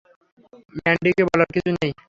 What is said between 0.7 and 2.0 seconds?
ম্যান্ডিকে বলার কিছু নেই।